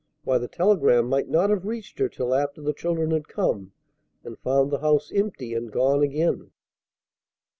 Why, 0.23 0.39
the 0.39 0.47
telegram 0.47 1.05
might 1.07 1.29
not 1.29 1.51
have 1.51 1.63
reached 1.67 1.99
her 1.99 2.09
till 2.09 2.33
after 2.33 2.59
the 2.59 2.73
children 2.73 3.11
had 3.11 3.27
come, 3.27 3.71
and 4.23 4.39
found 4.39 4.71
the 4.71 4.79
house 4.79 5.11
empty, 5.13 5.53
and 5.53 5.71
gone 5.71 6.01
again! 6.01 6.49